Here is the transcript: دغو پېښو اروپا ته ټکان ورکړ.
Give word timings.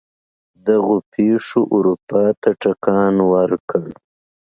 دغو 0.67 0.95
پېښو 1.13 1.61
اروپا 1.75 2.23
ته 2.41 2.49
ټکان 2.61 3.13
ورکړ. 3.31 3.83